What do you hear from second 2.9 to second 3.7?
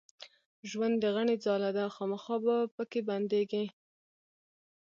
بندېږې